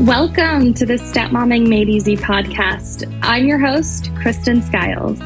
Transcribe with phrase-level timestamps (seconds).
[0.00, 3.08] Welcome to the Stepmomming Made Easy podcast.
[3.22, 5.20] I'm your host, Kristen Skiles.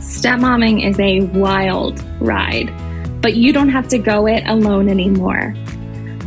[0.00, 2.70] Stepmomming is a wild ride,
[3.22, 5.54] but you don't have to go it alone anymore.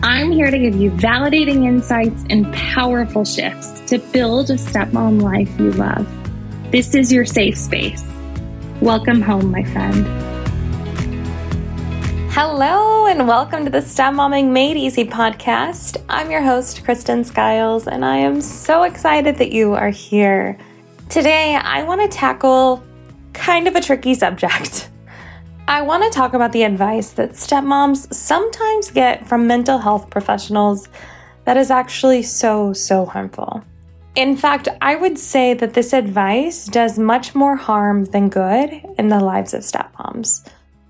[0.01, 5.59] I'm here to give you validating insights and powerful shifts to build a stepmom life
[5.59, 6.07] you love.
[6.71, 8.03] This is your safe space.
[8.81, 10.28] Welcome home, my friend.
[12.31, 15.97] Hello, and welcome to the Stepmomming Made Easy podcast.
[16.07, 20.55] I'm your host, Kristen Skiles, and I am so excited that you are here.
[21.09, 22.83] Today, I want to tackle
[23.33, 24.89] kind of a tricky subject.
[25.67, 30.87] I want to talk about the advice that stepmoms sometimes get from mental health professionals
[31.45, 33.63] that is actually so, so harmful.
[34.13, 38.69] In fact, I would say that this advice does much more harm than good
[38.99, 40.47] in the lives of stepmoms.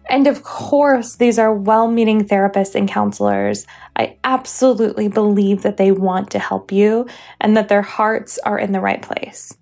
[0.09, 3.67] And of course, these are well meaning therapists and counselors.
[3.95, 7.07] I absolutely believe that they want to help you
[7.39, 9.55] and that their hearts are in the right place.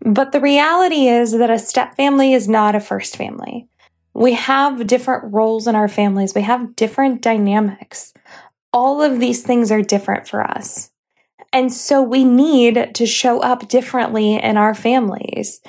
[0.00, 3.68] But the reality is that a step family is not a first family.
[4.14, 8.12] We have different roles in our families, we have different dynamics.
[8.72, 10.90] All of these things are different for us.
[11.52, 15.60] And so we need to show up differently in our families.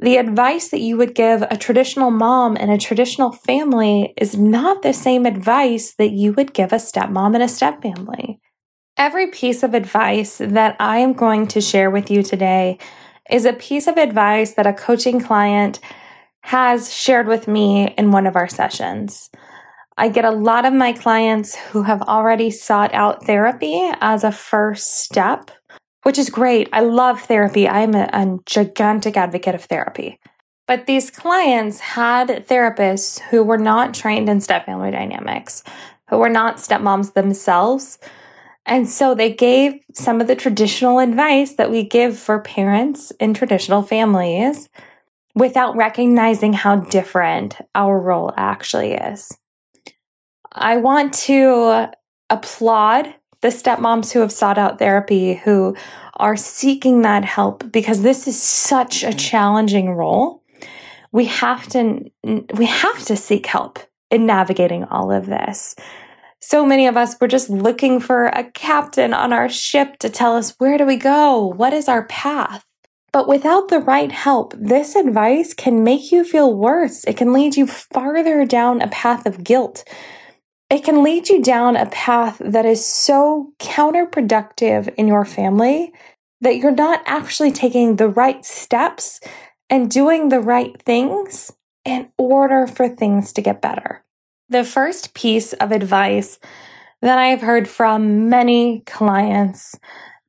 [0.00, 4.82] The advice that you would give a traditional mom and a traditional family is not
[4.82, 8.38] the same advice that you would give a stepmom and a stepfamily.
[8.96, 12.78] Every piece of advice that I am going to share with you today
[13.28, 15.80] is a piece of advice that a coaching client
[16.42, 19.30] has shared with me in one of our sessions.
[19.96, 24.30] I get a lot of my clients who have already sought out therapy as a
[24.30, 25.50] first step
[26.02, 26.68] which is great.
[26.72, 27.68] I love therapy.
[27.68, 30.18] I'm a, a gigantic advocate of therapy.
[30.66, 35.64] But these clients had therapists who were not trained in step family dynamics,
[36.10, 37.98] who were not stepmoms themselves.
[38.66, 43.32] And so they gave some of the traditional advice that we give for parents in
[43.32, 44.68] traditional families
[45.34, 49.32] without recognizing how different our role actually is.
[50.52, 51.88] I want to
[52.28, 55.76] applaud the stepmoms who have sought out therapy, who
[56.16, 60.42] are seeking that help, because this is such a challenging role.
[61.12, 63.78] We have to, we have to seek help
[64.10, 65.76] in navigating all of this.
[66.40, 70.36] So many of us were just looking for a captain on our ship to tell
[70.36, 71.46] us where do we go?
[71.46, 72.64] What is our path?
[73.12, 77.04] But without the right help, this advice can make you feel worse.
[77.04, 79.82] It can lead you farther down a path of guilt
[80.70, 85.92] it can lead you down a path that is so counterproductive in your family
[86.40, 89.20] that you're not actually taking the right steps
[89.70, 91.52] and doing the right things
[91.84, 94.04] in order for things to get better.
[94.50, 96.38] The first piece of advice
[97.00, 99.74] that I've heard from many clients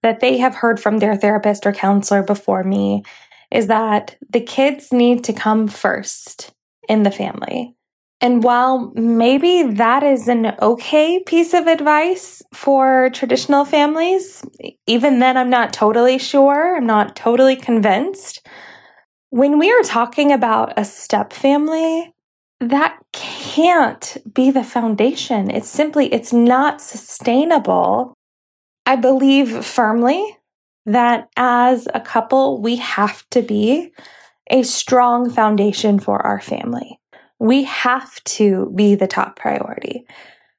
[0.02, 3.04] that they have heard from their therapist or counselor before me
[3.52, 6.54] is that the kids need to come first
[6.88, 7.76] in the family.
[8.22, 14.44] And while maybe that is an okay piece of advice for traditional families,
[14.88, 16.76] even then I'm not totally sure.
[16.76, 18.46] I'm not totally convinced.
[19.30, 22.14] When we are talking about a step family,
[22.60, 25.50] that can't be the foundation.
[25.50, 28.14] It's simply, it's not sustainable.
[28.86, 30.38] I believe firmly
[30.86, 33.94] that as a couple, we have to be
[34.50, 36.99] a strong foundation for our family
[37.40, 40.06] we have to be the top priority.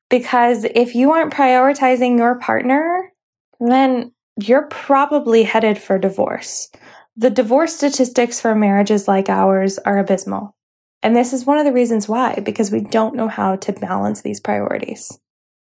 [0.08, 3.12] Because if you aren't prioritizing your partner,
[3.60, 6.70] then you're probably headed for divorce.
[7.16, 10.56] The divorce statistics for marriages like ours are abysmal.
[11.02, 14.22] And this is one of the reasons why, because we don't know how to balance
[14.22, 15.18] these priorities.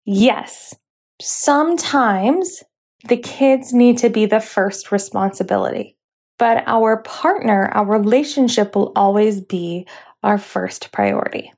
[0.04, 0.74] Yes,
[1.20, 2.62] sometimes
[3.08, 5.96] the kids need to be the first responsibility,
[6.38, 9.86] but our partner, our relationship will always be
[10.22, 11.52] our first priority.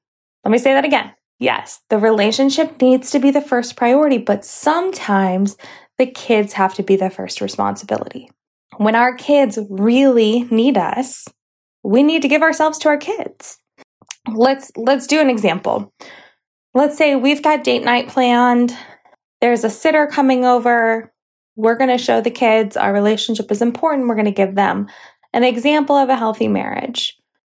[0.45, 1.13] Let me say that again.
[1.39, 5.57] Yes, the relationship needs to be the first priority, but sometimes
[5.97, 8.29] the kids have to be the first responsibility.
[8.77, 11.27] When our kids really need us,
[11.83, 13.59] we need to give ourselves to our kids.
[14.33, 15.93] Let's let's do an example.
[16.75, 18.77] Let's say we've got date night planned.
[19.41, 21.13] There's a sitter coming over.
[21.57, 24.09] We're going to show the kids our relationship is important.
[24.09, 24.89] We're going to give them
[25.33, 27.17] an example of a healthy marriage.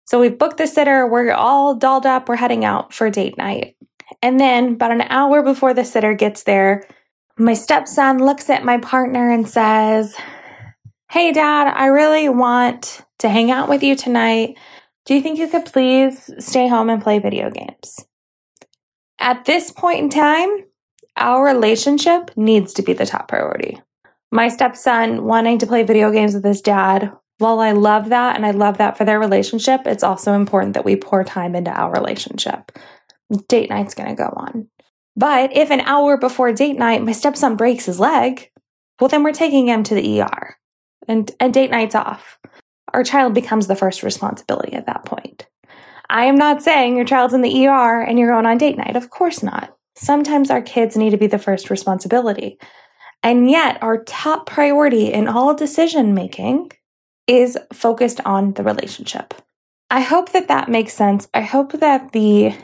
[0.10, 3.76] So we've booked the sitter, we're all dolled up, we're heading out for date night.
[4.24, 6.84] And then, about an hour before the sitter gets there,
[7.38, 10.16] my stepson looks at my partner and says,
[11.12, 14.58] Hey, dad, I really want to hang out with you tonight.
[15.06, 18.04] Do you think you could please stay home and play video games?
[19.20, 20.66] At this point in time,
[21.18, 23.80] our relationship needs to be the top priority.
[24.32, 27.12] My stepson wanting to play video games with his dad.
[27.40, 30.86] While I love that and I love that for their relationship, it's also important that
[30.86, 32.72] we pour time into our relationship.
[33.48, 34.68] Date night's going to go on.
[35.16, 38.52] But if an hour before date night my stepson breaks his leg,
[39.00, 40.58] well, then we're taking him to the ER
[41.08, 42.38] and, and date night's off.
[42.94, 45.48] Our child becomes the first responsibility at that point.
[46.10, 48.98] I am not saying your child's in the ER and you're going on date night.
[48.98, 49.76] Of course not.
[49.96, 52.58] Sometimes our kids need to be the first responsibility.
[53.22, 56.72] And yet, our top priority in all decision making
[57.30, 59.36] is focused on the relationship.
[59.92, 61.28] I hope that that makes sense.
[61.34, 62.56] I hope that the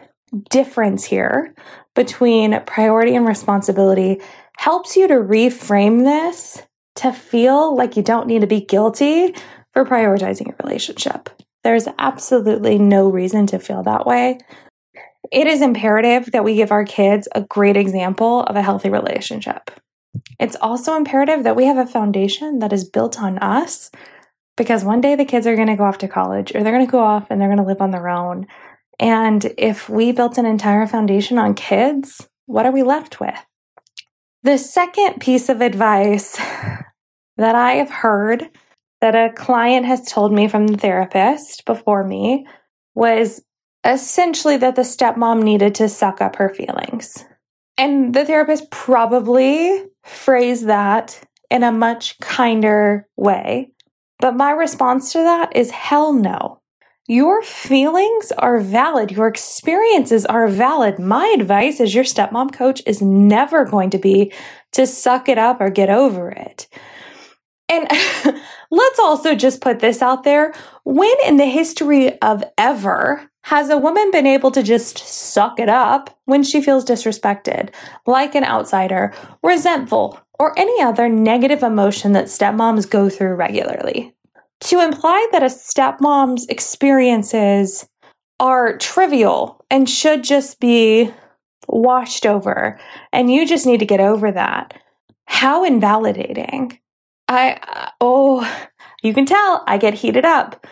[0.50, 1.54] difference here
[1.94, 4.22] between priority and responsibility
[4.58, 6.64] helps you to reframe this
[6.96, 9.36] to feel like you don't need to be guilty
[9.74, 11.30] for prioritizing your relationship.
[11.64, 14.40] There's absolutely no reason to feel that way.
[15.32, 19.72] It is imperative that we give our kids a great example of a healthy relationship.
[20.40, 23.92] It's also imperative that we have a foundation that is built on us
[24.58, 26.86] because one day the kids are going to go off to college or they're going
[26.86, 28.48] to go off and they're going to live on their own.
[29.00, 33.36] And if we built an entire foundation on kids, what are we left with?
[34.44, 36.36] The second piece of advice
[37.38, 38.50] that I have heard
[39.02, 42.48] that a client has told me from the therapist before me
[42.94, 43.44] was
[43.84, 47.26] essentially that the stepmom needed to suck up her feelings.
[47.78, 53.72] And the therapist probably phrased that in a much kinder way.
[54.20, 56.62] But my response to that is hell no.
[57.08, 59.12] Your feelings are valid.
[59.12, 60.98] Your experiences are valid.
[60.98, 64.34] My advice as your stepmom coach is never going to be
[64.72, 66.68] to suck it up or get over it.
[67.70, 67.88] And
[68.72, 70.54] let's also just put this out there.
[70.84, 75.70] When in the history of ever has a woman been able to just suck it
[75.70, 77.74] up when she feels disrespected,
[78.06, 79.14] like an outsider,
[79.44, 84.16] resentful, or any other negative emotion that stepmoms go through regularly?
[84.62, 87.88] To imply that a stepmom's experiences
[88.40, 91.12] are trivial and should just be
[91.68, 92.80] washed over,
[93.14, 94.74] and you just need to get over that.
[95.26, 96.80] How invalidating.
[97.28, 98.68] I, uh, oh,
[99.02, 100.66] you can tell I get heated up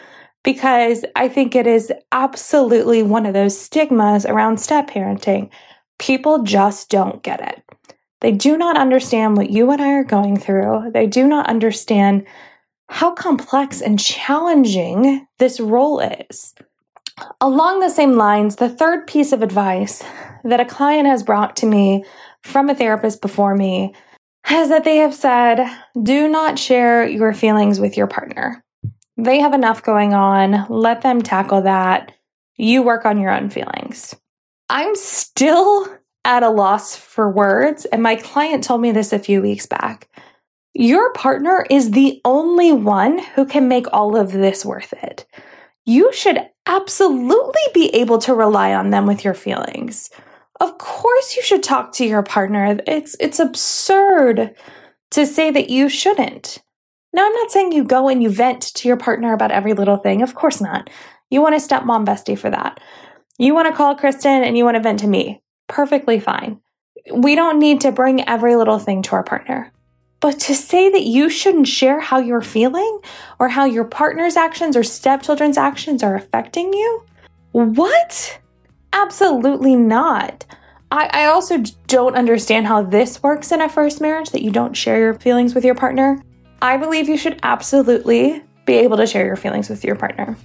[0.44, 5.50] because I think it is absolutely one of those stigmas around step parenting.
[6.00, 7.64] People just don't get it.
[8.22, 10.92] They do not understand what you and I are going through.
[10.94, 12.26] They do not understand
[12.90, 16.54] how complex and challenging this role is.
[17.42, 20.04] Along the same lines, the third piece of advice
[20.44, 22.04] that a client has brought to me
[22.42, 23.94] from a therapist before me
[24.50, 25.66] is that they have said,
[26.02, 28.64] do not share your feelings with your partner.
[29.18, 30.66] They have enough going on.
[30.70, 32.12] Let them tackle that.
[32.56, 34.16] You work on your own feelings.
[34.70, 35.88] I'm still
[36.26, 40.10] at a loss for words, and my client told me this a few weeks back.
[40.74, 45.26] Your partner is the only one who can make all of this worth it.
[45.86, 50.10] You should absolutely be able to rely on them with your feelings.
[50.64, 52.80] Of course you should talk to your partner.
[52.88, 54.56] It's it's absurd
[55.12, 56.60] to say that you shouldn't.
[57.12, 59.98] Now I'm not saying you go and you vent to your partner about every little
[59.98, 60.22] thing.
[60.22, 60.90] Of course not.
[61.30, 62.80] You want a stepmom bestie for that.
[63.38, 65.42] You want to call Kristen and you want to vent to me.
[65.68, 66.62] Perfectly fine.
[67.14, 69.70] We don't need to bring every little thing to our partner.
[70.22, 73.00] But to say that you shouldn't share how you're feeling
[73.38, 77.04] or how your partner's actions or stepchildren's actions are affecting you?
[77.52, 78.40] What?
[78.94, 80.46] Absolutely not.
[80.92, 81.58] I, I also
[81.88, 85.56] don't understand how this works in a first marriage that you don't share your feelings
[85.56, 86.22] with your partner.
[86.62, 90.38] I believe you should absolutely be able to share your feelings with your partner.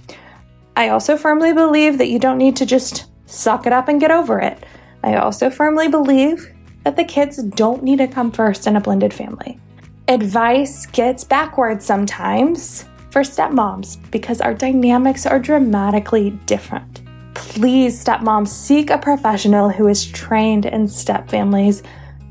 [0.75, 4.09] I also firmly believe that you don't need to just suck it up and get
[4.09, 4.65] over it.
[5.03, 6.51] I also firmly believe
[6.83, 9.59] that the kids don't need to come first in a blended family.
[10.07, 17.01] Advice gets backwards sometimes for stepmoms because our dynamics are dramatically different
[17.39, 21.83] please, stepmom, seek a professional who is trained in step families,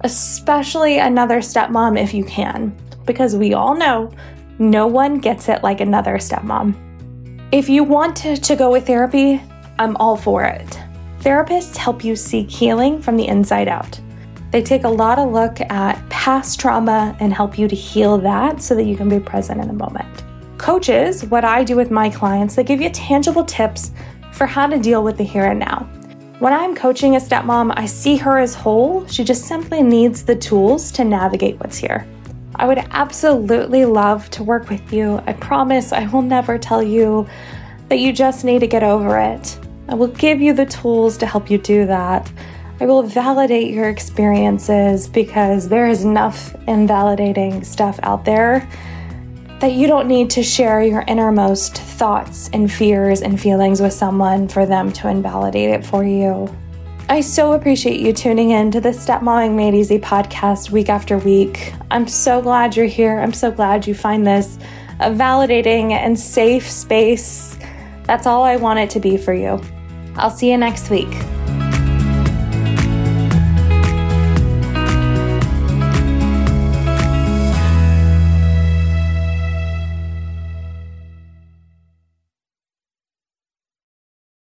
[0.02, 4.12] especially another stepmom if you can, because we all know
[4.58, 6.74] no one gets it like another stepmom.
[7.52, 9.42] If you want to, to go with therapy,
[9.78, 10.78] I'm all for it.
[11.20, 14.00] Therapists help you seek healing from the inside out.
[14.50, 18.62] They take a lot of look at past trauma and help you to heal that
[18.62, 20.24] so that you can be present in the moment.
[20.58, 23.92] Coaches, what I do with my clients, they give you tangible tips
[24.38, 25.80] for how to deal with the here and now.
[26.38, 29.04] When I'm coaching a stepmom, I see her as whole.
[29.08, 32.06] She just simply needs the tools to navigate what's here.
[32.54, 35.20] I would absolutely love to work with you.
[35.26, 37.26] I promise I will never tell you
[37.88, 39.58] that you just need to get over it.
[39.88, 42.30] I will give you the tools to help you do that.
[42.78, 48.68] I will validate your experiences because there is enough invalidating stuff out there
[49.60, 54.46] that you don't need to share your innermost thoughts and fears and feelings with someone
[54.48, 56.54] for them to invalidate it for you.
[57.08, 61.72] I so appreciate you tuning in to the Stepmomming Made Easy podcast week after week.
[61.90, 63.18] I'm so glad you're here.
[63.18, 64.58] I'm so glad you find this
[65.00, 67.56] a validating and safe space.
[68.04, 69.60] That's all I want it to be for you.
[70.16, 71.08] I'll see you next week.